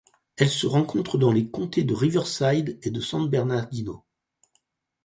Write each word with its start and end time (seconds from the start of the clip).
Elle 0.35 0.49
se 0.49 0.65
rencontre 0.65 1.19
dans 1.19 1.31
les 1.31 1.51
comtés 1.51 1.83
de 1.83 1.93
Riverside 1.93 2.79
et 2.81 2.89
de 2.89 2.99
San 2.99 3.27
Bernardino. 3.29 4.03